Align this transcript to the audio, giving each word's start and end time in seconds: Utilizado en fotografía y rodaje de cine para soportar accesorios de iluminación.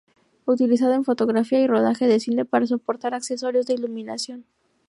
Utilizado 0.47 0.95
en 0.95 1.03
fotografía 1.05 1.59
y 1.59 1.67
rodaje 1.67 2.07
de 2.07 2.19
cine 2.19 2.43
para 2.43 2.65
soportar 2.65 3.13
accesorios 3.13 3.67
de 3.67 3.75
iluminación. 3.75 4.45